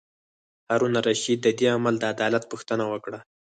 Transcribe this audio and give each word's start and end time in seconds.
هارون 0.69 0.93
الرشید 0.99 1.39
د 1.43 1.47
دې 1.57 1.67
عمل 1.75 1.95
د 1.99 2.05
علت 2.27 2.43
پوښتنه 2.51 2.83
وکړه. 2.91 3.19